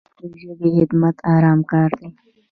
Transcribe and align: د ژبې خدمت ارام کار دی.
د 0.19 0.21
ژبې 0.41 0.67
خدمت 0.77 1.15
ارام 1.33 1.59
کار 1.71 1.89
دی. 1.99 2.09